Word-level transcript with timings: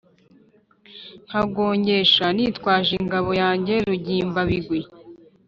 nkagongesha 1.27 2.25
nitwaje 2.35 2.91
ingabo 3.01 3.29
yanjye 3.41 3.73
rugimbabigwi 3.87 4.79